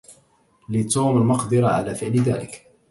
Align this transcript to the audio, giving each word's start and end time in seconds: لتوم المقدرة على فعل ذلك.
لتوم 0.69 1.17
المقدرة 1.17 1.67
على 1.67 1.95
فعل 1.95 2.19
ذلك. 2.21 2.71